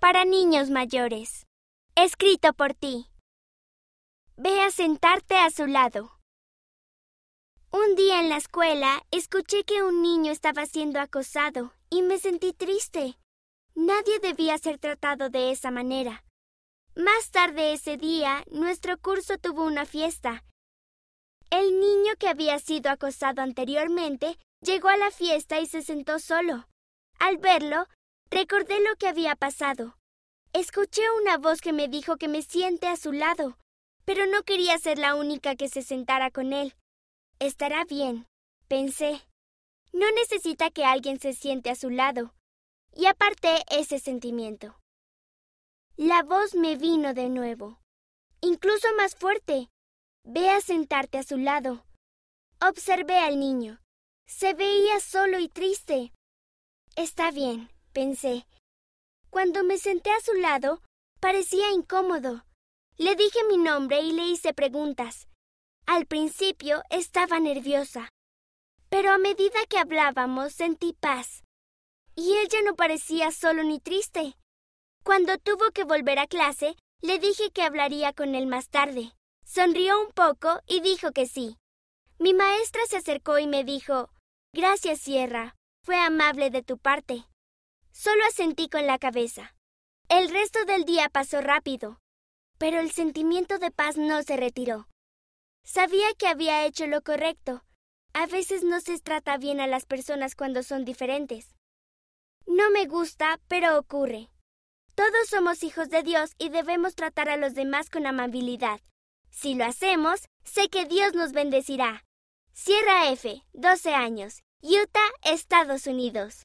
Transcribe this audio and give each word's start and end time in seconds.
para 0.00 0.24
niños 0.24 0.70
mayores. 0.70 1.46
Escrito 1.96 2.52
por 2.52 2.72
ti. 2.72 3.08
Ve 4.36 4.60
a 4.60 4.70
sentarte 4.70 5.36
a 5.36 5.50
su 5.50 5.66
lado. 5.66 6.12
Un 7.72 7.96
día 7.96 8.20
en 8.20 8.28
la 8.28 8.36
escuela 8.36 9.02
escuché 9.10 9.64
que 9.64 9.82
un 9.82 10.00
niño 10.00 10.30
estaba 10.30 10.66
siendo 10.66 11.00
acosado 11.00 11.74
y 11.90 12.02
me 12.02 12.18
sentí 12.18 12.52
triste. 12.52 13.18
Nadie 13.74 14.20
debía 14.20 14.56
ser 14.58 14.78
tratado 14.78 15.30
de 15.30 15.50
esa 15.50 15.72
manera. 15.72 16.24
Más 16.94 17.32
tarde 17.32 17.72
ese 17.72 17.96
día, 17.96 18.44
nuestro 18.50 18.98
curso 18.98 19.36
tuvo 19.38 19.64
una 19.64 19.84
fiesta. 19.84 20.44
El 21.50 21.80
niño 21.80 22.14
que 22.20 22.28
había 22.28 22.60
sido 22.60 22.90
acosado 22.90 23.42
anteriormente 23.42 24.38
llegó 24.60 24.88
a 24.88 24.96
la 24.96 25.10
fiesta 25.10 25.58
y 25.58 25.66
se 25.66 25.82
sentó 25.82 26.20
solo. 26.20 26.68
Al 27.18 27.38
verlo, 27.38 27.86
recordé 28.30 28.80
lo 28.80 28.96
que 28.96 29.08
había 29.08 29.36
pasado. 29.36 29.96
Escuché 30.52 31.02
una 31.20 31.36
voz 31.36 31.60
que 31.60 31.72
me 31.72 31.88
dijo 31.88 32.16
que 32.16 32.28
me 32.28 32.42
siente 32.42 32.86
a 32.86 32.96
su 32.96 33.12
lado, 33.12 33.58
pero 34.04 34.26
no 34.26 34.42
quería 34.42 34.78
ser 34.78 34.98
la 34.98 35.14
única 35.14 35.56
que 35.56 35.68
se 35.68 35.82
sentara 35.82 36.30
con 36.30 36.52
él. 36.52 36.74
Estará 37.38 37.84
bien, 37.84 38.26
pensé. 38.66 39.20
No 39.92 40.10
necesita 40.12 40.70
que 40.70 40.84
alguien 40.84 41.20
se 41.20 41.32
siente 41.32 41.70
a 41.70 41.74
su 41.74 41.90
lado. 41.90 42.34
Y 42.94 43.06
aparté 43.06 43.62
ese 43.70 43.98
sentimiento. 43.98 44.78
La 45.96 46.22
voz 46.22 46.54
me 46.54 46.76
vino 46.76 47.12
de 47.14 47.28
nuevo, 47.28 47.78
incluso 48.40 48.88
más 48.96 49.14
fuerte. 49.14 49.68
Ve 50.24 50.50
a 50.50 50.60
sentarte 50.60 51.18
a 51.18 51.22
su 51.22 51.36
lado. 51.36 51.84
Observé 52.60 53.18
al 53.18 53.38
niño. 53.38 53.80
Se 54.26 54.54
veía 54.54 55.00
solo 55.00 55.38
y 55.38 55.48
triste. 55.48 56.12
Está 56.96 57.30
bien, 57.30 57.70
pensé. 57.98 58.46
Cuando 59.28 59.64
me 59.64 59.76
senté 59.76 60.12
a 60.12 60.20
su 60.20 60.32
lado, 60.34 60.80
parecía 61.18 61.72
incómodo. 61.72 62.44
Le 62.96 63.16
dije 63.16 63.40
mi 63.48 63.56
nombre 63.56 64.00
y 64.02 64.12
le 64.12 64.24
hice 64.28 64.54
preguntas. 64.54 65.26
Al 65.84 66.06
principio 66.06 66.84
estaba 66.90 67.40
nerviosa, 67.40 68.08
pero 68.88 69.10
a 69.10 69.18
medida 69.18 69.66
que 69.68 69.78
hablábamos 69.78 70.52
sentí 70.52 70.92
paz. 70.92 71.42
Y 72.14 72.34
él 72.34 72.46
ya 72.48 72.62
no 72.62 72.76
parecía 72.76 73.32
solo 73.32 73.64
ni 73.64 73.80
triste. 73.80 74.36
Cuando 75.02 75.36
tuvo 75.38 75.72
que 75.72 75.82
volver 75.82 76.20
a 76.20 76.28
clase, 76.28 76.76
le 77.02 77.18
dije 77.18 77.50
que 77.50 77.62
hablaría 77.62 78.12
con 78.12 78.36
él 78.36 78.46
más 78.46 78.68
tarde. 78.68 79.10
Sonrió 79.44 80.00
un 80.00 80.12
poco 80.12 80.60
y 80.68 80.82
dijo 80.82 81.10
que 81.10 81.26
sí. 81.26 81.56
Mi 82.20 82.32
maestra 82.32 82.82
se 82.88 82.98
acercó 82.98 83.40
y 83.40 83.48
me 83.48 83.64
dijo 83.64 84.08
Gracias, 84.52 85.00
Sierra. 85.00 85.56
Fue 85.84 85.96
amable 85.96 86.50
de 86.50 86.62
tu 86.62 86.78
parte. 86.78 87.24
Solo 88.00 88.22
asentí 88.28 88.68
con 88.68 88.86
la 88.86 88.96
cabeza. 88.96 89.56
El 90.08 90.30
resto 90.30 90.64
del 90.66 90.84
día 90.84 91.08
pasó 91.08 91.40
rápido, 91.40 91.98
pero 92.56 92.78
el 92.78 92.92
sentimiento 92.92 93.58
de 93.58 93.72
paz 93.72 93.96
no 93.96 94.22
se 94.22 94.36
retiró. 94.36 94.86
Sabía 95.64 96.06
que 96.16 96.28
había 96.28 96.64
hecho 96.64 96.86
lo 96.86 97.02
correcto. 97.02 97.64
A 98.12 98.26
veces 98.26 98.62
no 98.62 98.80
se 98.80 99.00
trata 99.00 99.36
bien 99.36 99.58
a 99.58 99.66
las 99.66 99.84
personas 99.84 100.36
cuando 100.36 100.62
son 100.62 100.84
diferentes. 100.84 101.56
No 102.46 102.70
me 102.70 102.86
gusta, 102.86 103.40
pero 103.48 103.76
ocurre. 103.76 104.30
Todos 104.94 105.26
somos 105.28 105.64
hijos 105.64 105.90
de 105.90 106.04
Dios 106.04 106.34
y 106.38 106.50
debemos 106.50 106.94
tratar 106.94 107.28
a 107.28 107.36
los 107.36 107.54
demás 107.54 107.90
con 107.90 108.06
amabilidad. 108.06 108.80
Si 109.32 109.56
lo 109.56 109.64
hacemos, 109.64 110.20
sé 110.44 110.68
que 110.68 110.86
Dios 110.86 111.14
nos 111.14 111.32
bendecirá. 111.32 112.04
Sierra 112.52 113.10
F, 113.10 113.42
12 113.54 113.92
años, 113.92 114.44
Utah, 114.62 115.10
Estados 115.24 115.88
Unidos. 115.88 116.36